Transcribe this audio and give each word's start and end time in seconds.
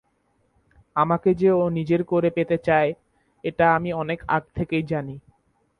আমাকে 0.95 1.29
যে 1.33 1.49
ও 1.53 1.69
নিজের 1.69 2.01
করে 2.03 2.29
পেতে 2.29 2.57
চাই, 2.67 2.87
এইটা 3.43 3.65
আমি 3.75 3.89
অনেক 3.93 4.19
আগ 4.27 4.43
থেকেই 4.55 4.83
জানি। 4.83 5.15